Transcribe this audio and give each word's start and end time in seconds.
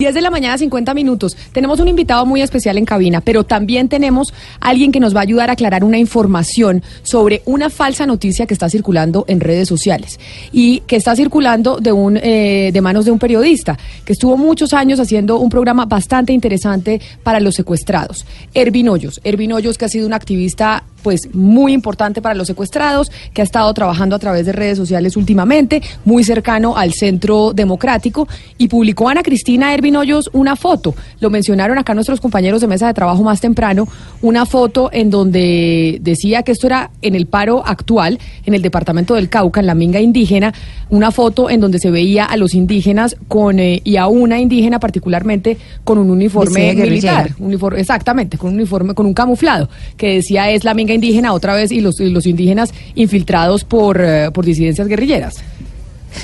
10 0.00 0.14
de 0.14 0.22
la 0.22 0.30
mañana, 0.30 0.56
50 0.56 0.94
minutos. 0.94 1.36
Tenemos 1.52 1.78
un 1.78 1.86
invitado 1.86 2.24
muy 2.24 2.40
especial 2.40 2.78
en 2.78 2.86
cabina, 2.86 3.20
pero 3.20 3.44
también 3.44 3.86
tenemos 3.90 4.32
alguien 4.58 4.92
que 4.92 4.98
nos 4.98 5.14
va 5.14 5.20
a 5.20 5.24
ayudar 5.24 5.50
a 5.50 5.52
aclarar 5.52 5.84
una 5.84 5.98
información 5.98 6.82
sobre 7.02 7.42
una 7.44 7.68
falsa 7.68 8.06
noticia 8.06 8.46
que 8.46 8.54
está 8.54 8.70
circulando 8.70 9.26
en 9.28 9.40
redes 9.40 9.68
sociales 9.68 10.18
y 10.52 10.80
que 10.86 10.96
está 10.96 11.14
circulando 11.14 11.76
de, 11.80 11.92
un, 11.92 12.16
eh, 12.16 12.70
de 12.72 12.80
manos 12.80 13.04
de 13.04 13.10
un 13.10 13.18
periodista 13.18 13.78
que 14.06 14.14
estuvo 14.14 14.38
muchos 14.38 14.72
años 14.72 14.98
haciendo 15.00 15.38
un 15.38 15.50
programa 15.50 15.84
bastante 15.84 16.32
interesante 16.32 16.98
para 17.22 17.38
los 17.38 17.54
secuestrados. 17.54 18.24
Ervin 18.54 18.88
Hoyos. 18.88 19.20
Ervin 19.22 19.52
Hoyos, 19.52 19.76
que 19.76 19.84
ha 19.84 19.90
sido 19.90 20.06
un 20.06 20.14
activista 20.14 20.82
pues 21.02 21.34
muy 21.34 21.72
importante 21.72 22.22
para 22.22 22.34
los 22.34 22.46
secuestrados, 22.46 23.10
que 23.32 23.40
ha 23.40 23.44
estado 23.44 23.72
trabajando 23.74 24.16
a 24.16 24.18
través 24.18 24.46
de 24.46 24.52
redes 24.52 24.78
sociales 24.78 25.16
últimamente, 25.16 25.82
muy 26.04 26.24
cercano 26.24 26.76
al 26.76 26.92
Centro 26.92 27.52
Democrático, 27.52 28.28
y 28.58 28.68
publicó 28.68 29.08
Ana 29.08 29.22
Cristina 29.22 29.74
Ervin 29.74 29.96
Hoyos 29.96 30.30
una 30.32 30.56
foto, 30.56 30.94
lo 31.20 31.30
mencionaron 31.30 31.78
acá 31.78 31.94
nuestros 31.94 32.20
compañeros 32.20 32.60
de 32.60 32.66
mesa 32.66 32.86
de 32.86 32.94
trabajo 32.94 33.22
más 33.22 33.40
temprano, 33.40 33.88
una 34.22 34.46
foto 34.46 34.90
en 34.92 35.10
donde 35.10 35.98
decía 36.02 36.42
que 36.42 36.52
esto 36.52 36.66
era 36.66 36.90
en 37.02 37.14
el 37.14 37.26
paro 37.26 37.62
actual, 37.66 38.18
en 38.44 38.54
el 38.54 38.62
departamento 38.62 39.14
del 39.14 39.28
Cauca, 39.28 39.60
en 39.60 39.66
la 39.66 39.74
minga 39.74 40.00
indígena, 40.00 40.52
una 40.90 41.10
foto 41.10 41.50
en 41.50 41.60
donde 41.60 41.78
se 41.78 41.90
veía 41.90 42.24
a 42.24 42.36
los 42.36 42.54
indígenas 42.54 43.16
con 43.28 43.60
eh, 43.60 43.80
y 43.84 43.96
a 43.96 44.06
una 44.06 44.40
indígena 44.40 44.78
particularmente 44.80 45.56
con 45.84 45.98
un 45.98 46.10
uniforme 46.10 46.74
militar, 46.74 47.30
uniforme, 47.38 47.80
exactamente, 47.80 48.38
con 48.38 48.50
un 48.50 48.56
uniforme, 48.56 48.94
con 48.94 49.06
un 49.06 49.14
camuflado, 49.14 49.68
que 49.96 50.14
decía 50.14 50.50
es 50.50 50.64
la 50.64 50.74
minga 50.74 50.89
indígena 50.94 51.32
otra 51.32 51.54
vez 51.54 51.72
y 51.72 51.80
los, 51.80 52.00
los 52.00 52.26
indígenas 52.26 52.72
infiltrados 52.94 53.64
por, 53.64 54.00
eh, 54.00 54.30
por 54.32 54.44
disidencias 54.44 54.88
guerrilleras. 54.88 55.42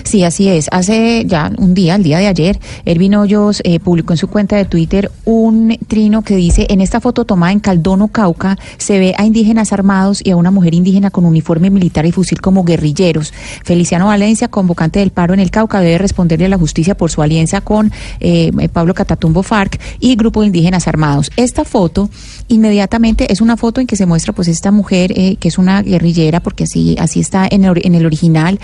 Sí, 0.05 0.25
así 0.25 0.49
es. 0.49 0.69
Hace 0.73 1.25
ya 1.27 1.51
un 1.59 1.75
día, 1.75 1.95
el 1.95 2.03
día 2.03 2.19
de 2.19 2.27
ayer, 2.27 2.59
Ervin 2.85 3.15
Hoyos 3.15 3.61
eh, 3.65 3.81
publicó 3.81 4.13
en 4.13 4.17
su 4.17 4.29
cuenta 4.29 4.57
de 4.57 4.65
Twitter 4.65 5.11
un 5.25 5.79
trino 5.87 6.23
que 6.23 6.37
dice, 6.37 6.67
en 6.71 6.81
esta 6.81 7.01
foto 7.01 7.25
tomada 7.25 7.53
en 7.53 7.61
Caldono, 7.61 8.09
Cauca, 8.09 8.59
se 8.79 8.99
ve 8.99 9.15
a 9.17 9.25
indígenas 9.25 9.73
armados 9.73 10.21
y 10.25 10.31
a 10.31 10.37
una 10.37 10.51
mujer 10.51 10.75
indígena 10.75 11.11
con 11.11 11.25
uniforme 11.25 11.71
militar 11.71 12.07
y 12.07 12.13
fusil 12.13 12.41
como 12.41 12.65
guerrilleros. 12.65 13.33
Feliciano 13.65 14.07
Valencia, 14.07 14.49
convocante 14.49 14.99
del 14.99 15.11
paro 15.11 15.35
en 15.35 15.41
el 15.41 15.51
Cauca, 15.51 15.81
debe 15.81 15.99
responderle 15.99 16.47
a 16.47 16.51
la 16.51 16.59
justicia 16.59 16.97
por 16.97 17.11
su 17.11 17.23
alianza 17.23 17.61
con 17.61 17.93
eh, 18.21 18.51
Pablo 18.73 18.95
Catatumbo 18.95 19.43
FARC 19.43 19.81
y 20.01 20.17
grupo 20.17 20.41
de 20.41 20.49
indígenas 20.49 20.89
armados. 20.89 21.31
Esta 21.37 21.65
foto 21.65 22.11
inmediatamente 22.49 23.33
es 23.33 23.41
una 23.41 23.57
foto 23.57 23.81
en 23.81 23.87
que 23.87 23.97
se 23.97 24.07
muestra 24.07 24.33
pues 24.33 24.49
esta 24.49 24.71
mujer 24.71 25.13
eh, 25.17 25.37
que 25.37 25.49
es 25.49 25.59
una 25.59 25.83
guerrillera, 25.83 26.41
porque 26.41 26.65
así, 26.65 26.97
así 26.99 27.21
está 27.21 27.47
en 27.51 27.65
el, 27.65 27.81
en 27.85 27.95
el 27.95 28.05
original, 28.05 28.59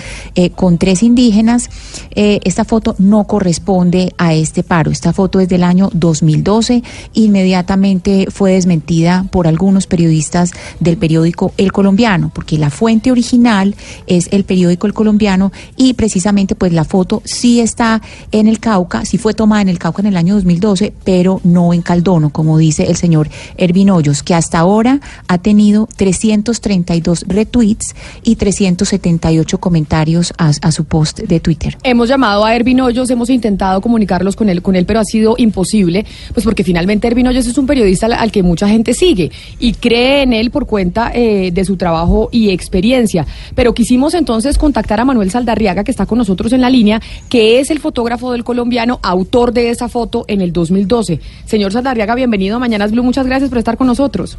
con 0.56 0.78
tres 0.78 1.02
indígenas 1.02 1.12
indígenas, 1.12 1.69
eh, 2.14 2.41
esta 2.44 2.64
foto 2.64 2.97
no 2.98 3.24
corresponde 3.24 4.12
a 4.16 4.34
este 4.34 4.62
paro. 4.62 4.91
Esta 4.91 5.12
foto 5.12 5.41
es 5.41 5.48
del 5.48 5.62
año 5.62 5.91
2012. 5.92 6.83
Inmediatamente 7.12 8.27
fue 8.30 8.52
desmentida 8.52 9.27
por 9.30 9.47
algunos 9.47 9.86
periodistas 9.86 10.52
del 10.80 10.96
periódico 10.96 11.52
El 11.58 11.70
Colombiano, 11.70 12.30
porque 12.34 12.58
la 12.58 12.70
fuente 12.70 13.11
original 13.11 13.74
es 14.06 14.28
el 14.33 14.44
periódico 14.44 14.86
El 14.86 14.94
Colombiano 14.94 15.52
y 15.77 15.94
precisamente 15.94 16.55
pues 16.55 16.72
la 16.72 16.84
foto 16.84 17.22
sí 17.24 17.61
está 17.61 18.00
en 18.33 18.48
el 18.48 18.58
Cauca, 18.58 19.05
sí 19.05 19.19
fue 19.19 19.34
tomada 19.34 19.62
en 19.62 19.69
el 19.69 19.78
Cauca 19.78 20.00
en 20.00 20.06
el 20.06 20.17
año 20.17 20.34
2012, 20.34 20.92
pero 21.05 21.41
no 21.44 21.74
en 21.74 21.83
Caldono, 21.83 22.30
como 22.30 22.56
dice 22.58 22.84
el 22.84 22.96
señor 22.96 23.28
Ervin 23.73 23.89
Hoyos, 23.89 24.23
que 24.23 24.34
hasta 24.34 24.59
ahora 24.59 25.01
ha 25.28 25.39
tenido 25.39 25.89
332 25.97 27.25
retweets 27.27 27.95
y 28.23 28.37
378 28.37 29.59
comentarios 29.59 30.34
a, 30.37 30.51
a 30.61 30.73
su 30.73 30.84
post 30.84 31.20
de 31.20 31.41
Twitter. 31.41 31.79
Hemos 31.83 32.11
llamado 32.11 32.45
a 32.45 32.55
Ervin 32.55 32.83
Hoyos, 32.83 33.09
hemos 33.09 33.31
intentado 33.31 33.81
comunicarlos 33.81 34.37
con 34.37 34.51
él, 34.51 34.61
con 34.61 34.77
él, 34.77 34.84
pero 34.84 35.01
ha 35.01 35.05
sido 35.05 35.37
imposible, 35.39 36.05
pues 36.34 36.45
porque 36.45 36.64
finalmente 36.64 37.06
Ervin 37.06 37.29
Hoyos 37.29 37.47
es 37.47 37.56
un 37.56 37.67
periodista 37.67 38.06
al, 38.06 38.31
que 38.31 38.42
mucha 38.42 38.69
gente 38.69 38.92
sigue 38.92 39.31
y 39.59 39.73
cree 39.73 40.23
en 40.23 40.34
él 40.34 40.51
por 40.51 40.67
cuenta 40.67 41.11
eh, 41.14 41.51
de 41.51 41.64
su 41.64 41.79
trabajo 41.79 42.29
y 42.31 42.51
experiencia. 42.51 43.27
Pero 43.55 43.73
quisimos 43.73 44.13
entonces 44.13 44.58
contactar 44.58 45.01
a 45.01 45.07
Manuel 45.07 45.30
Saldarriaga, 45.30 45.83
que 45.83 45.91
está 45.92 46.05
con 46.05 46.19
nosotros 46.19 46.52
en 46.52 46.61
la 46.61 46.69
línea, 46.69 47.01
que 47.30 47.58
es 47.58 47.70
el 47.70 47.79
fotógrafo 47.79 48.33
del 48.33 48.45
colombiano, 48.45 49.01
autor 49.02 49.55
de 49.55 49.70
esa 49.70 49.89
foto 49.89 50.27
en 50.29 50.42
el 50.42 50.52
2012. 50.52 51.20
Señor 51.46 51.73
Saldarriaga, 51.73 52.14
bienvenido 52.14 52.57
a 52.57 52.58
Mañanas 52.58 52.91
Blue, 52.91 53.02
muchas 53.02 53.27
gracias 53.27 53.48
por 53.48 53.61
estar 53.62 53.77
con 53.77 53.86
nosotros. 53.86 54.39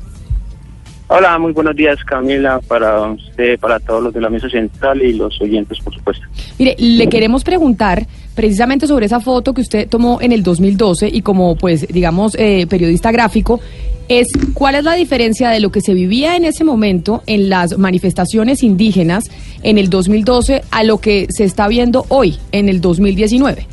Hola, 1.07 1.37
muy 1.37 1.51
buenos 1.51 1.75
días 1.75 1.97
Camila, 2.05 2.59
para 2.67 3.01
usted, 3.01 3.59
para 3.59 3.79
todos 3.79 4.01
los 4.01 4.13
de 4.13 4.21
la 4.21 4.29
mesa 4.29 4.49
central 4.49 5.01
y 5.01 5.13
los 5.13 5.39
oyentes, 5.41 5.77
por 5.79 5.93
supuesto. 5.93 6.25
Mire, 6.57 6.75
le 6.79 7.07
queremos 7.07 7.43
preguntar 7.43 8.07
precisamente 8.33 8.87
sobre 8.87 9.05
esa 9.05 9.19
foto 9.19 9.53
que 9.53 9.61
usted 9.61 9.87
tomó 9.87 10.21
en 10.21 10.31
el 10.31 10.43
2012 10.43 11.09
y 11.13 11.21
como, 11.21 11.55
pues, 11.55 11.87
digamos, 11.87 12.35
eh, 12.39 12.65
periodista 12.67 13.11
gráfico, 13.11 13.59
es 14.07 14.27
cuál 14.53 14.75
es 14.75 14.83
la 14.83 14.93
diferencia 14.93 15.49
de 15.49 15.59
lo 15.59 15.71
que 15.71 15.81
se 15.81 15.93
vivía 15.93 16.35
en 16.35 16.45
ese 16.45 16.63
momento 16.63 17.21
en 17.27 17.49
las 17.49 17.77
manifestaciones 17.77 18.63
indígenas 18.63 19.29
en 19.61 19.77
el 19.77 19.89
2012 19.89 20.63
a 20.71 20.83
lo 20.83 20.99
que 20.99 21.27
se 21.29 21.43
está 21.43 21.67
viendo 21.67 22.05
hoy, 22.09 22.37
en 22.51 22.69
el 22.69 22.81
2019. 22.81 23.67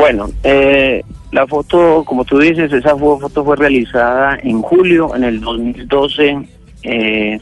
Bueno, 0.00 0.30
eh, 0.44 1.02
la 1.30 1.46
foto, 1.46 2.04
como 2.06 2.24
tú 2.24 2.38
dices, 2.38 2.72
esa 2.72 2.96
foto 2.96 3.44
fue 3.44 3.54
realizada 3.54 4.38
en 4.42 4.62
julio, 4.62 5.14
en 5.14 5.24
el 5.24 5.42
2012. 5.42 6.38
Eh, 6.84 7.38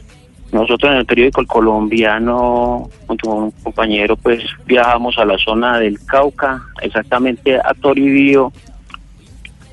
nosotros 0.51 0.91
en 0.91 0.97
el 0.97 1.05
periódico 1.05 1.39
El 1.39 1.47
Colombiano, 1.47 2.89
junto 3.07 3.29
con 3.29 3.43
un 3.43 3.51
compañero, 3.51 4.17
pues 4.17 4.43
viajamos 4.65 5.17
a 5.17 5.23
la 5.23 5.37
zona 5.37 5.79
del 5.79 6.05
Cauca, 6.05 6.61
exactamente 6.81 7.55
a 7.55 7.73
Toribío, 7.79 8.51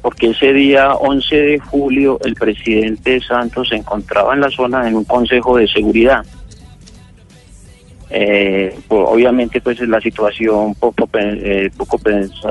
porque 0.00 0.30
ese 0.30 0.52
día 0.52 0.92
11 0.94 1.36
de 1.36 1.58
julio 1.58 2.20
el 2.24 2.36
presidente 2.36 3.20
Santos 3.20 3.70
se 3.70 3.74
encontraba 3.74 4.32
en 4.32 4.42
la 4.42 4.50
zona 4.50 4.86
en 4.86 4.94
un 4.94 5.04
consejo 5.04 5.56
de 5.56 5.66
seguridad. 5.66 6.24
Eh, 8.08 8.78
pues, 8.86 9.02
obviamente 9.04 9.60
pues 9.60 9.80
la 9.80 10.00
situación 10.00 10.76
poco 10.76 11.08
eh, 11.14 11.70
poco 11.76 11.98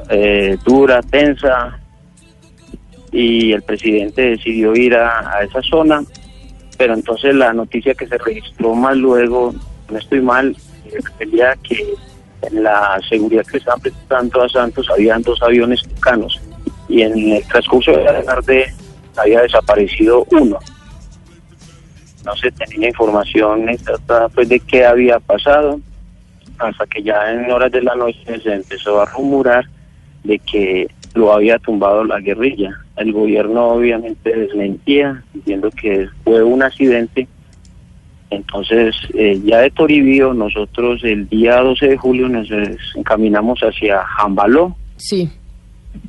eh, 0.10 0.58
dura 0.66 1.02
tensa 1.02 1.80
y 3.10 3.54
el 3.54 3.62
presidente 3.62 4.32
decidió 4.32 4.76
ir 4.76 4.96
a, 4.96 5.42
esa 5.44 5.62
zona 5.62 6.04
pero 6.78 6.94
entonces 6.94 7.34
la 7.36 7.54
noticia 7.54 7.94
que 7.94 8.06
se 8.06 8.18
registró 8.18 8.76
más 8.76 8.98
luego 8.98 9.56
no 9.90 9.98
estoy 9.98 10.20
mal 10.20 10.58
refería 10.92 11.56
que 11.64 11.94
en 12.42 12.64
la 12.64 13.00
seguridad 13.08 13.46
que 13.46 13.58
estaban 13.58 13.80
prestando 13.80 14.42
a 14.42 14.50
Santos 14.50 14.90
habían 14.92 15.22
dos 15.22 15.42
aviones 15.42 15.82
tucanos 15.84 16.38
y 16.90 17.02
en 17.02 17.18
el 17.32 17.44
transcurso 17.48 17.92
de 17.92 18.04
la 18.04 18.22
tarde 18.24 18.74
había 19.16 19.42
desaparecido 19.42 20.28
uno 20.32 20.60
no 22.25 22.36
se 22.36 22.52
tenía 22.52 22.90
información 22.90 23.69
exacta 23.69 24.28
pues, 24.30 24.50
de 24.50 24.59
qué 24.59 24.86
había 24.86 25.19
pasado, 25.19 25.80
hasta 26.58 26.86
que 26.88 27.03
ya 27.03 27.31
en 27.31 27.52
horas 27.52 27.72
de 27.72 27.84
la 27.84 27.96
noche 27.96 28.40
se 28.41 28.53
empezó 28.53 29.02
a 29.02 29.06
rumorar 29.06 29.66
de 30.24 30.40
que 30.40 30.88
lo 31.14 31.31
había 31.31 31.59
tumbado 31.59 32.03
la 32.03 32.19
guerrilla. 32.19 32.78
El 32.97 33.14
gobierno 33.14 33.68
obviamente 33.69 34.35
desmentía, 34.35 35.24
diciendo 35.34 35.69
que 35.69 36.08
fue 36.24 36.44
un 36.44 36.64
accidente. 36.64 37.28
Entonces, 38.30 38.96
eh, 39.14 39.40
ya 39.46 39.59
de 39.59 39.69
Toribío, 39.69 40.34
nosotros 40.34 41.03
el 41.03 41.30
día 41.30 41.58
12 41.62 41.88
de 41.88 41.97
julio 41.97 42.28
nos 42.28 42.50
encaminamos 42.96 43.59
hacia 43.62 44.03
Jambaló. 44.03 44.75
Sí. 44.97 45.30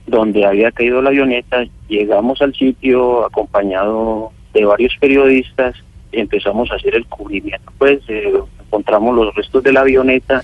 Donde 0.06 0.44
había 0.44 0.72
caído 0.72 1.03
la 1.03 1.10
avioneta, 1.10 1.65
llegamos 1.88 2.41
al 2.41 2.55
sitio 2.55 3.25
acompañado 3.25 4.32
de 4.55 4.65
varios 4.65 4.97
periodistas 4.99 5.76
empezamos 6.12 6.71
a 6.71 6.77
hacer 6.77 6.94
el 6.94 7.06
cubrimiento, 7.06 7.72
pues 7.78 8.00
eh, 8.09 8.33
encontramos 8.65 9.15
los 9.15 9.34
restos 9.34 9.62
de 9.62 9.72
la 9.72 9.81
avioneta 9.81 10.43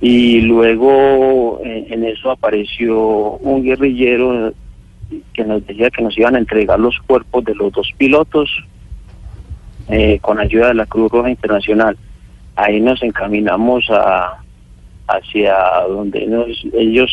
y 0.00 0.40
luego 0.42 1.60
eh, 1.64 1.86
en 1.90 2.04
eso 2.04 2.30
apareció 2.30 2.98
un 2.98 3.62
guerrillero 3.62 4.52
que 5.32 5.44
nos 5.44 5.66
decía 5.66 5.90
que 5.90 6.02
nos 6.02 6.16
iban 6.18 6.36
a 6.36 6.38
entregar 6.38 6.78
los 6.78 6.98
cuerpos 7.06 7.44
de 7.44 7.54
los 7.54 7.72
dos 7.72 7.90
pilotos 7.96 8.50
eh, 9.88 10.18
con 10.20 10.38
ayuda 10.38 10.68
de 10.68 10.74
la 10.74 10.86
Cruz 10.86 11.10
Roja 11.10 11.30
Internacional. 11.30 11.96
Ahí 12.56 12.80
nos 12.80 13.02
encaminamos 13.02 13.88
a 13.90 14.42
hacia 15.08 15.56
donde 15.88 16.28
ellos 16.74 17.10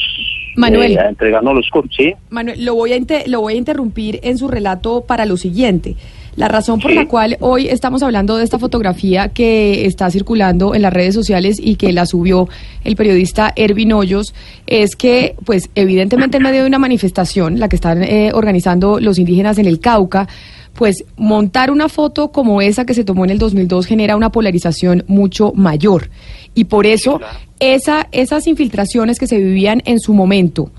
Manuel, 0.56 0.98
los 1.42 1.70
cuerpos. 1.70 1.96
¿sí? 1.96 2.14
Manuel, 2.30 2.64
lo 2.64 2.76
voy, 2.76 2.94
a 2.94 2.98
lo 3.28 3.42
voy 3.42 3.54
a 3.54 3.58
interrumpir 3.58 4.20
en 4.24 4.38
su 4.38 4.48
relato 4.48 5.06
para 5.06 5.26
lo 5.26 5.38
siguiente. 5.38 5.96
La 6.36 6.50
razón 6.50 6.82
por 6.82 6.92
la 6.92 7.08
cual 7.08 7.38
hoy 7.40 7.68
estamos 7.70 8.04
hablando 8.04 8.36
de 8.36 8.44
esta 8.44 8.60
fotografía 8.60 9.30
que 9.30 9.86
está 9.86 10.12
circulando 10.12 10.76
en 10.76 10.82
las 10.82 10.92
redes 10.92 11.14
sociales 11.14 11.58
y 11.62 11.76
que 11.76 11.94
la 11.94 12.06
subió 12.06 12.50
el 12.84 12.98
periodista 12.98 13.54
Ervin 13.56 13.94
Hoyos 13.94 14.34
es 14.68 14.98
que, 14.98 15.36
pues, 15.46 15.70
evidentemente 15.76 16.38
en 16.38 16.44
medio 16.44 16.62
de 16.64 16.68
una 16.68 16.80
manifestación, 16.80 17.58
la 17.60 17.70
que 17.70 17.78
están 17.78 18.04
eh, 18.04 18.32
organizando 18.34 19.00
los 19.00 19.18
indígenas 19.18 19.58
en 19.60 19.66
el 19.66 19.80
Cauca, 19.80 20.28
pues 20.74 21.06
montar 21.16 21.72
una 21.72 21.88
foto 21.88 22.34
como 22.34 22.62
esa 22.62 22.86
que 22.86 22.94
se 22.94 23.06
tomó 23.06 23.24
en 23.24 23.32
el 23.32 23.40
2002 23.40 23.86
genera 23.86 24.18
una 24.18 24.30
polarización 24.30 25.06
mucho 25.08 25.54
mayor. 25.56 26.10
Y 26.54 26.66
por 26.66 26.86
eso 26.86 27.22
esa, 27.60 28.10
esas 28.12 28.46
infiltraciones 28.48 29.20
que 29.20 29.28
se 29.28 29.38
vivían 29.38 29.82
en 29.86 30.02
su 30.02 30.14
momento, 30.14 30.70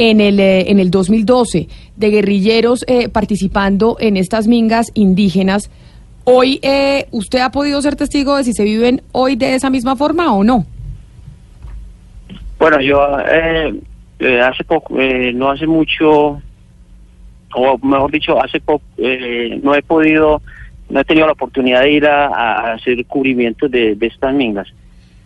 en 0.00 0.22
el, 0.22 0.40
eh, 0.40 0.70
en 0.70 0.80
el 0.80 0.90
2012, 0.90 1.68
de 1.94 2.10
guerrilleros 2.10 2.86
eh, 2.88 3.10
participando 3.10 3.98
en 4.00 4.16
estas 4.16 4.48
mingas 4.48 4.90
indígenas, 4.94 5.70
hoy 6.24 6.58
eh, 6.62 7.06
usted 7.10 7.40
ha 7.40 7.50
podido 7.50 7.82
ser 7.82 7.96
testigo 7.96 8.34
de 8.38 8.44
si 8.44 8.54
se 8.54 8.64
viven 8.64 9.02
hoy 9.12 9.36
de 9.36 9.54
esa 9.54 9.68
misma 9.68 9.96
forma 9.96 10.34
o 10.34 10.42
no. 10.42 10.64
Bueno, 12.58 12.80
yo 12.80 13.02
hace 13.02 14.64
poco, 14.66 14.94
no 15.34 15.50
hace 15.50 15.66
mucho, 15.66 16.40
o 17.54 17.78
mejor 17.82 18.10
dicho, 18.10 18.42
hace 18.42 18.58
poco, 18.58 18.84
no 18.96 19.74
he 19.74 19.82
podido, 19.82 20.40
no 20.88 21.00
he 21.00 21.04
tenido 21.04 21.26
la 21.26 21.34
oportunidad 21.34 21.82
de 21.82 21.92
ir 21.92 22.06
a, 22.06 22.72
hacer 22.72 23.04
cubrimientos 23.04 23.70
de, 23.70 23.98
estas 24.00 24.32
mingas 24.32 24.68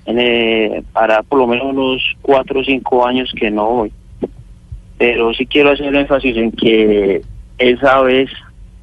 eh, 0.06 0.82
para 0.92 1.22
por 1.22 1.38
lo 1.38 1.46
menos 1.46 1.66
unos 1.66 2.02
cuatro 2.22 2.60
o 2.60 2.64
cinco 2.64 3.06
años 3.06 3.32
que 3.36 3.52
no 3.52 3.66
voy. 3.66 3.92
Pero 4.98 5.34
sí 5.34 5.46
quiero 5.46 5.70
hacer 5.70 5.94
énfasis 5.94 6.36
en 6.36 6.52
que 6.52 7.22
esa 7.58 8.00
vez 8.02 8.30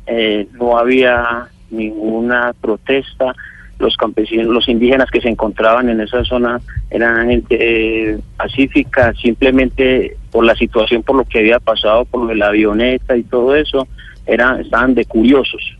eh, 0.07 0.47
no 0.53 0.77
había 0.77 1.47
ninguna 1.69 2.53
protesta. 2.59 3.35
Los 3.79 3.97
campesinos, 3.97 4.45
los 4.47 4.69
indígenas 4.69 5.09
que 5.09 5.21
se 5.21 5.29
encontraban 5.29 5.89
en 5.89 6.01
esa 6.01 6.23
zona 6.23 6.61
eran 6.91 7.29
gente 7.29 7.57
eh, 7.59 8.19
pacífica, 8.37 9.13
simplemente 9.15 10.17
por 10.31 10.45
la 10.45 10.55
situación, 10.55 11.01
por 11.01 11.15
lo 11.15 11.25
que 11.25 11.39
había 11.39 11.59
pasado, 11.59 12.05
por 12.05 12.21
lo 12.21 12.27
de 12.27 12.35
la 12.35 12.47
avioneta 12.47 13.17
y 13.17 13.23
todo 13.23 13.55
eso, 13.55 13.87
eran, 14.27 14.61
estaban 14.61 14.93
de 14.93 15.05
curiosos. 15.05 15.77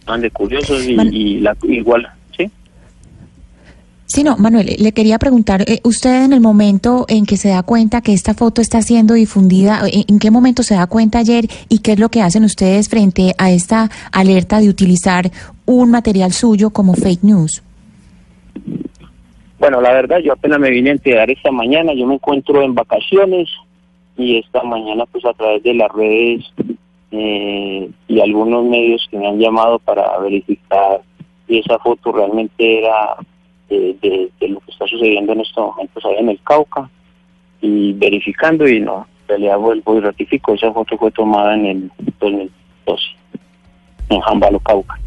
Estaban 0.00 0.22
de 0.22 0.30
curiosos 0.30 0.84
y, 0.88 0.96
y 1.12 1.40
la, 1.40 1.56
igual 1.62 2.08
Sí, 4.06 4.22
no, 4.22 4.36
Manuel, 4.36 4.76
le 4.78 4.92
quería 4.92 5.18
preguntar, 5.18 5.62
eh, 5.62 5.80
usted 5.82 6.24
en 6.24 6.32
el 6.32 6.40
momento 6.40 7.06
en 7.08 7.26
que 7.26 7.36
se 7.36 7.48
da 7.48 7.64
cuenta 7.64 8.02
que 8.02 8.12
esta 8.12 8.34
foto 8.34 8.60
está 8.60 8.80
siendo 8.80 9.14
difundida, 9.14 9.80
¿en 9.84 10.20
qué 10.20 10.30
momento 10.30 10.62
se 10.62 10.76
da 10.76 10.86
cuenta 10.86 11.18
ayer 11.18 11.46
y 11.68 11.80
qué 11.80 11.92
es 11.92 11.98
lo 11.98 12.08
que 12.08 12.22
hacen 12.22 12.44
ustedes 12.44 12.88
frente 12.88 13.34
a 13.36 13.50
esta 13.50 13.90
alerta 14.12 14.60
de 14.60 14.68
utilizar 14.68 15.32
un 15.66 15.90
material 15.90 16.32
suyo 16.32 16.70
como 16.70 16.94
fake 16.94 17.24
news? 17.24 17.64
Bueno, 19.58 19.80
la 19.80 19.92
verdad, 19.92 20.18
yo 20.18 20.34
apenas 20.34 20.60
me 20.60 20.70
vine 20.70 20.90
a 20.90 20.92
enterar 20.92 21.28
esta 21.28 21.50
mañana, 21.50 21.92
yo 21.92 22.06
me 22.06 22.14
encuentro 22.14 22.62
en 22.62 22.76
vacaciones 22.76 23.48
y 24.16 24.38
esta 24.38 24.62
mañana 24.62 25.04
pues 25.06 25.24
a 25.24 25.32
través 25.32 25.64
de 25.64 25.74
las 25.74 25.90
redes 25.92 26.44
eh, 27.10 27.90
y 28.06 28.20
algunos 28.20 28.64
medios 28.66 29.04
que 29.10 29.18
me 29.18 29.26
han 29.26 29.40
llamado 29.40 29.80
para 29.80 30.16
verificar 30.18 31.00
si 31.48 31.58
esa 31.58 31.78
foto 31.80 32.12
realmente 32.12 32.78
era 32.78 33.16
de, 33.68 34.30
lo 34.48 34.60
que 34.60 34.70
está 34.70 34.86
sucediendo 34.86 35.32
en 35.32 35.40
estos 35.40 35.66
momentos 35.66 36.04
ahí 36.04 36.16
en 36.18 36.28
el 36.30 36.40
Cauca 36.42 36.88
y 37.60 37.92
verificando 37.94 38.68
y 38.68 38.80
no, 38.80 39.06
en 39.22 39.28
realidad 39.28 39.58
vuelvo 39.58 39.96
y 39.96 40.00
ratifico, 40.00 40.54
esa 40.54 40.72
foto 40.72 40.96
fue 40.96 41.10
tomada 41.10 41.54
en 41.54 41.66
el 41.66 41.90
2012 42.20 43.04
en 44.08 44.20
Jambalo, 44.20 44.60
Cauca. 44.60 44.98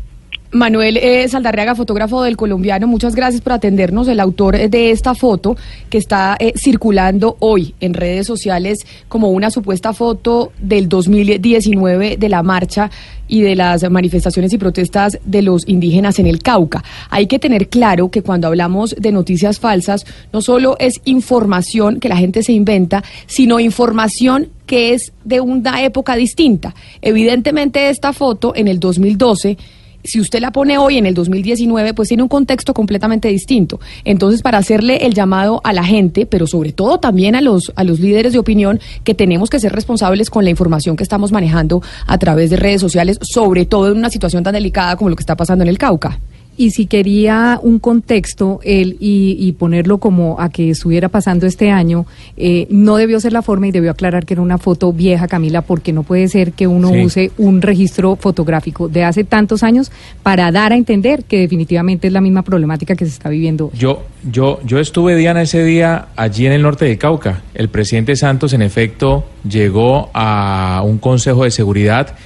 Manuel 0.52 0.98
eh, 0.98 1.28
Saldarriaga, 1.28 1.76
fotógrafo 1.76 2.24
del 2.24 2.36
colombiano, 2.36 2.88
muchas 2.88 3.14
gracias 3.14 3.42
por 3.42 3.54
atendernos. 3.54 4.08
El 4.08 4.20
autor 4.20 4.58
de 4.58 4.90
esta 4.90 5.14
foto 5.14 5.56
que 5.92 6.00
está 6.00 6.38
eh, 6.40 6.54
circulando 6.56 7.38
hoy 7.40 7.76
en 7.80 7.94
redes 7.94 8.26
sociales 8.26 8.80
como 9.08 9.30
una 9.30 9.52
supuesta 9.52 9.94
foto 9.94 10.52
del 10.60 10.90
2019 10.90 12.18
de 12.18 12.30
la 12.30 12.42
marcha 12.42 12.90
y 13.28 13.42
de 13.42 13.56
las 13.56 13.88
manifestaciones 13.92 14.52
y 14.52 14.58
protestas 14.58 15.20
de 15.24 15.44
los 15.44 15.68
indígenas 15.68 16.18
en 16.18 16.26
el 16.26 16.42
Cauca. 16.42 16.84
Hay 17.12 17.28
que 17.28 17.38
tener 17.38 17.70
claro 17.70 18.10
que 18.10 18.24
cuando 18.24 18.48
hablamos 18.48 18.96
de 18.98 19.12
noticias 19.12 19.60
falsas, 19.60 20.04
no 20.34 20.42
solo 20.42 20.78
es 20.80 21.00
información 21.06 22.00
que 22.00 22.10
la 22.10 22.18
gente 22.18 22.42
se 22.42 22.54
inventa, 22.54 23.04
sino 23.28 23.60
información 23.60 24.50
que 24.66 24.94
es 24.94 25.14
de 25.24 25.42
una 25.42 25.84
época 25.84 26.16
distinta. 26.16 26.74
Evidentemente 27.04 27.90
esta 27.90 28.14
foto 28.14 28.56
en 28.56 28.68
el 28.68 28.80
2012 28.80 29.58
si 30.04 30.20
usted 30.20 30.40
la 30.40 30.52
pone 30.52 30.78
hoy 30.78 30.98
en 30.98 31.06
el 31.06 31.14
2019, 31.14 31.94
pues 31.94 32.08
tiene 32.08 32.24
un 32.24 32.30
contexto 32.30 32.74
completamente 32.74 33.28
distinto. 33.28 33.80
Entonces, 34.06 34.42
para 34.42 34.58
hacerle 34.58 35.06
el 35.06 35.14
llamado 35.14 35.62
a 35.64 35.74
la 35.74 35.84
gente, 35.84 36.26
pero 36.26 36.48
sobre 36.48 36.72
todo 36.72 37.00
también 37.00 37.36
a 37.36 37.42
los, 37.42 37.72
a 37.76 37.84
los 37.84 38.00
líderes 38.00 38.34
de 38.34 38.40
opinión, 38.40 38.80
que 39.04 39.14
tenemos 39.14 39.50
que 39.50 39.60
ser 39.60 39.74
responsables 39.74 40.30
con 40.30 40.44
la 40.44 40.50
información 40.50 40.96
que 40.96 41.04
estamos 41.04 41.32
manejando 41.32 41.82
a 42.06 42.18
través 42.18 42.50
de 42.50 42.58
redes 42.58 42.82
sociales, 42.82 43.20
sobre 43.22 43.66
todo 43.66 43.92
en 43.92 43.98
una 43.98 44.10
situación 44.10 44.44
tan 44.44 44.54
delicada 44.54 44.96
como 44.96 45.10
lo 45.10 45.16
que 45.16 45.24
está 45.24 45.36
pasando 45.36 45.64
en 45.64 45.70
el 45.70 45.78
Cauca 45.78 46.20
y 46.60 46.72
si 46.72 46.88
quería 46.88 47.58
un 47.64 47.80
contexto 47.80 48.60
él 48.66 48.98
y, 49.00 49.54
ponerlo 49.54 49.98
como 49.98 50.42
a 50.42 50.50
que 50.50 50.72
estuviera 50.72 51.08
pasando 51.08 51.48
este 51.48 51.72
año, 51.72 52.06
eh, 52.36 52.68
no 52.70 52.98
debió 52.98 53.22
ser 53.22 53.32
la 53.32 53.42
forma 53.42 53.68
y 53.68 53.72
debió 53.72 53.92
aclarar 53.92 54.26
que 54.26 54.34
era 54.34 54.42
una 54.42 54.58
foto 54.58 54.92
vieja, 54.92 55.30
Camila, 55.30 55.62
porque 55.62 55.94
no 55.94 56.04
puede 56.04 56.28
ser 56.28 56.52
que 56.52 56.68
uno 56.68 56.92
use 56.92 57.32
un 57.38 57.62
registro 57.62 58.18
fotográfico 58.18 58.90
de 58.90 59.06
hace 59.06 59.24
tantos 59.24 59.64
años 59.64 59.90
para 60.22 60.52
dar 60.52 60.74
a 60.74 60.76
entender 60.76 61.24
que 61.24 61.40
definitivamente 61.40 62.08
es 62.08 62.14
la 62.14 62.20
misma 62.20 62.44
problemática 62.44 62.94
que 62.94 63.06
se 63.06 63.12
está 63.12 63.30
viviendo. 63.30 63.72
Yo, 63.74 64.04
yo, 64.30 64.60
yo 64.66 64.80
estuve 64.80 65.16
Diana 65.16 65.44
ese 65.44 65.64
día 65.64 66.10
allí 66.18 66.46
en 66.46 66.52
el 66.52 66.62
norte 66.62 66.84
de 66.84 66.98
Cauca. 66.98 67.42
El 67.54 67.70
presidente 67.70 68.18
Santos, 68.18 68.52
en 68.52 68.64
efecto, 68.64 69.24
llegó 69.48 70.10
a 70.14 70.82
un 70.86 70.98
consejo 70.98 71.46
de 71.46 71.52
seguridad 71.52 72.18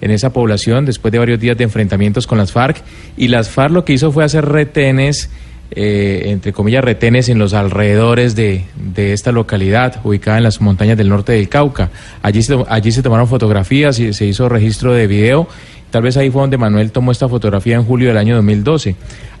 en 0.00 0.10
esa 0.10 0.32
población 0.32 0.84
después 0.84 1.12
de 1.12 1.18
varios 1.18 1.40
días 1.40 1.56
de 1.56 1.64
enfrentamientos 1.64 2.26
con 2.26 2.38
las 2.38 2.52
FARC 2.52 2.82
y 3.16 3.28
las 3.28 3.50
FARC 3.50 3.72
lo 3.72 3.84
que 3.84 3.92
hizo 3.92 4.12
fue 4.12 4.24
hacer 4.24 4.44
retenes, 4.44 5.30
eh, 5.70 6.22
entre 6.26 6.52
comillas 6.52 6.84
retenes 6.84 7.28
en 7.28 7.38
los 7.38 7.54
alrededores 7.54 8.34
de, 8.34 8.64
de, 8.76 9.12
esta 9.12 9.32
localidad 9.32 10.00
ubicada 10.04 10.38
en 10.38 10.44
las 10.44 10.60
montañas 10.60 10.96
del 10.96 11.08
norte 11.08 11.32
del 11.32 11.48
Cauca. 11.48 11.90
Allí 12.22 12.42
se, 12.42 12.56
allí 12.68 12.92
se 12.92 13.02
tomaron 13.02 13.28
fotografías 13.28 13.98
y 13.98 14.12
se 14.12 14.24
hizo 14.24 14.48
registro 14.48 14.94
de 14.94 15.06
video. 15.06 15.48
Tal 15.90 16.02
vez 16.02 16.16
ahí 16.16 16.30
fue 16.30 16.42
donde 16.42 16.58
Manuel 16.58 16.92
tomó 16.92 17.12
esta 17.12 17.28
fotografía 17.28 17.76
en 17.76 17.84
julio 17.84 18.08
del 18.08 18.18
año 18.18 18.36
2012. 18.36 18.96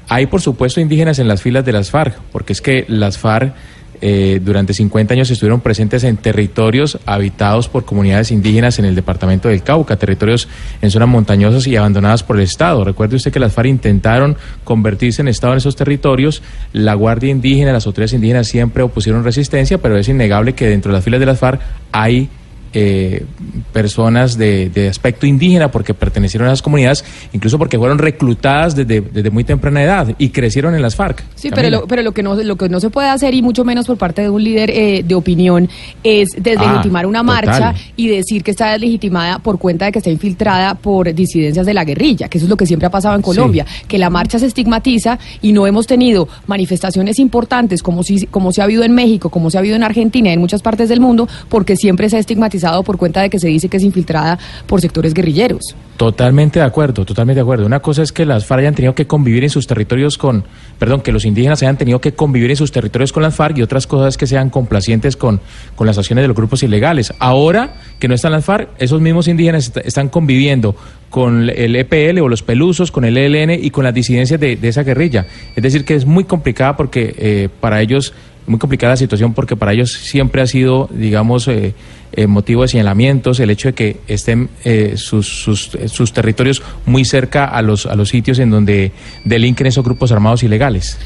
Hay, 0.08 0.26
por 0.26 0.40
supuesto, 0.40 0.80
indígenas 0.80 1.18
en 1.18 1.28
las 1.28 1.42
filas 1.42 1.64
de 1.64 1.72
las 1.72 1.90
FARC, 1.90 2.18
porque 2.32 2.54
es 2.54 2.62
que 2.62 2.86
las 2.88 3.18
FARC 3.18 3.52
eh, 4.00 4.40
durante 4.42 4.74
50 4.74 5.14
años 5.14 5.30
estuvieron 5.30 5.60
presentes 5.60 6.04
en 6.04 6.16
territorios 6.16 6.98
habitados 7.06 7.68
por 7.68 7.84
comunidades 7.84 8.30
indígenas 8.30 8.78
en 8.78 8.84
el 8.84 8.94
departamento 8.94 9.48
del 9.48 9.62
Cauca, 9.62 9.96
territorios 9.96 10.48
en 10.82 10.90
zonas 10.90 11.08
montañosas 11.08 11.66
y 11.66 11.76
abandonadas 11.76 12.22
por 12.22 12.36
el 12.36 12.42
Estado. 12.42 12.84
Recuerde 12.84 13.16
usted 13.16 13.32
que 13.32 13.40
las 13.40 13.52
FARC 13.52 13.68
intentaron 13.68 14.36
convertirse 14.64 15.22
en 15.22 15.28
Estado 15.28 15.54
en 15.54 15.58
esos 15.58 15.76
territorios. 15.76 16.42
La 16.72 16.94
Guardia 16.94 17.30
Indígena, 17.30 17.72
las 17.72 17.86
autoridades 17.86 18.12
indígenas 18.12 18.46
siempre 18.46 18.82
opusieron 18.82 19.24
resistencia, 19.24 19.78
pero 19.78 19.96
es 19.96 20.08
innegable 20.08 20.54
que 20.54 20.68
dentro 20.68 20.92
de 20.92 20.98
las 20.98 21.04
filas 21.04 21.20
de 21.20 21.26
las 21.26 21.38
FARC 21.38 21.60
hay 21.92 22.28
eh, 22.74 23.24
personas 23.72 24.36
de, 24.36 24.88
aspecto 24.88 25.26
indígena 25.26 25.70
porque 25.70 25.94
pertenecieron 25.94 26.48
a 26.48 26.50
las 26.50 26.62
comunidades, 26.62 27.04
incluso 27.32 27.58
porque 27.58 27.78
fueron 27.78 27.98
reclutadas 27.98 28.76
desde, 28.76 29.00
desde 29.00 29.30
muy 29.30 29.44
temprana 29.44 29.82
edad 29.82 30.14
y 30.18 30.30
crecieron 30.30 30.74
en 30.74 30.82
las 30.82 30.94
FARC. 30.94 31.24
Sí, 31.34 31.50
pero 31.54 31.70
lo, 31.70 31.86
pero 31.86 32.02
lo 32.02 32.12
que 32.12 32.22
no 32.22 32.34
lo 32.34 32.56
que 32.56 32.68
no 32.68 32.80
se 32.80 32.90
puede 32.90 33.08
hacer 33.08 33.34
y 33.34 33.42
mucho 33.42 33.64
menos 33.64 33.86
por 33.86 33.96
parte 33.96 34.22
de 34.22 34.30
un 34.30 34.42
líder 34.42 34.70
eh, 34.70 35.02
de 35.06 35.14
opinión 35.14 35.68
es 36.02 36.30
deslegitimar 36.38 37.04
ah, 37.04 37.08
una 37.08 37.22
marcha 37.22 37.74
y 37.96 38.08
decir 38.08 38.42
que 38.42 38.50
está 38.50 38.72
deslegitimada 38.72 39.38
por 39.38 39.58
cuenta 39.58 39.86
de 39.86 39.92
que 39.92 39.98
está 39.98 40.10
infiltrada 40.10 40.74
por 40.74 41.12
disidencias 41.14 41.64
de 41.64 41.74
la 41.74 41.84
guerrilla, 41.84 42.28
que 42.28 42.38
eso 42.38 42.46
es 42.46 42.50
lo 42.50 42.56
que 42.56 42.66
siempre 42.66 42.86
ha 42.86 42.90
pasado 42.90 43.16
en 43.16 43.22
Colombia, 43.22 43.64
que 43.86 43.98
la 43.98 44.10
marcha 44.10 44.38
se 44.38 44.46
estigmatiza 44.46 45.18
y 45.40 45.52
no 45.52 45.66
hemos 45.66 45.86
tenido 45.86 46.28
manifestaciones 46.46 47.18
importantes 47.18 47.82
como 47.82 48.02
si 48.02 48.26
como 48.26 48.52
se 48.52 48.60
ha 48.60 48.64
habido 48.64 48.84
en 48.84 48.92
México, 48.92 49.30
como 49.30 49.50
se 49.50 49.56
ha 49.56 49.60
habido 49.60 49.76
en 49.76 49.82
Argentina 49.82 50.30
y 50.30 50.32
en 50.34 50.40
muchas 50.40 50.62
partes 50.62 50.88
del 50.88 51.00
mundo, 51.00 51.28
porque 51.48 51.76
siempre 51.76 52.10
se 52.10 52.16
ha 52.16 52.20
estigmatizado 52.20 52.57
por 52.84 52.98
cuenta 52.98 53.22
de 53.22 53.30
que 53.30 53.38
se 53.38 53.48
dice 53.48 53.68
que 53.68 53.76
es 53.76 53.82
infiltrada 53.82 54.38
por 54.66 54.80
sectores 54.80 55.14
guerrilleros. 55.14 55.74
Totalmente 55.96 56.60
de 56.60 56.64
acuerdo, 56.64 57.04
totalmente 57.04 57.38
de 57.38 57.42
acuerdo. 57.42 57.66
Una 57.66 57.80
cosa 57.80 58.02
es 58.02 58.12
que 58.12 58.24
las 58.24 58.46
FARC 58.46 58.60
hayan 58.60 58.74
tenido 58.74 58.94
que 58.94 59.08
convivir 59.08 59.42
en 59.42 59.50
sus 59.50 59.66
territorios 59.66 60.16
con, 60.16 60.44
perdón, 60.78 61.00
que 61.00 61.10
los 61.10 61.24
indígenas 61.24 61.60
hayan 61.62 61.76
tenido 61.76 62.00
que 62.00 62.12
convivir 62.12 62.50
en 62.50 62.56
sus 62.56 62.70
territorios 62.70 63.12
con 63.12 63.24
las 63.24 63.34
FARC 63.34 63.58
y 63.58 63.62
otras 63.62 63.88
cosas 63.88 64.16
que 64.16 64.28
sean 64.28 64.48
complacientes 64.50 65.16
con, 65.16 65.40
con 65.74 65.88
las 65.88 65.98
acciones 65.98 66.22
de 66.22 66.28
los 66.28 66.36
grupos 66.36 66.62
ilegales. 66.62 67.12
Ahora 67.18 67.74
que 67.98 68.06
no 68.06 68.14
están 68.14 68.30
las 68.30 68.44
FARC, 68.44 68.68
esos 68.78 69.00
mismos 69.00 69.26
indígenas 69.26 69.72
están 69.84 70.08
conviviendo 70.08 70.76
con 71.10 71.50
el 71.50 71.74
EPL 71.74 72.20
o 72.20 72.28
los 72.28 72.42
pelusos, 72.42 72.92
con 72.92 73.04
el 73.04 73.16
ELN 73.16 73.50
y 73.50 73.70
con 73.70 73.82
las 73.82 73.94
disidencias 73.94 74.38
de, 74.38 74.58
esa 74.62 74.84
guerrilla. 74.84 75.26
Es 75.56 75.62
decir, 75.62 75.84
que 75.84 75.94
es 75.94 76.04
muy 76.04 76.24
complicada 76.24 76.76
porque 76.76 77.14
eh, 77.18 77.48
para 77.60 77.80
ellos 77.80 78.12
muy 78.48 78.58
complicada 78.58 78.94
la 78.94 78.96
situación 78.96 79.34
porque 79.34 79.56
para 79.56 79.72
ellos 79.72 79.92
siempre 79.92 80.42
ha 80.42 80.46
sido, 80.46 80.88
digamos, 80.92 81.46
eh, 81.48 81.74
eh, 82.12 82.26
motivo 82.26 82.62
de 82.62 82.68
señalamientos 82.68 83.38
el 83.38 83.50
hecho 83.50 83.68
de 83.68 83.74
que 83.74 83.96
estén 84.08 84.48
eh, 84.64 84.94
sus, 84.96 85.26
sus, 85.28 85.70
sus 85.86 86.12
territorios 86.12 86.62
muy 86.86 87.04
cerca 87.04 87.44
a 87.44 87.62
los, 87.62 87.86
a 87.86 87.94
los 87.96 88.08
sitios 88.08 88.38
en 88.38 88.50
donde 88.50 88.92
delinquen 89.24 89.66
esos 89.66 89.84
grupos 89.84 90.10
armados 90.10 90.42
ilegales. 90.42 90.98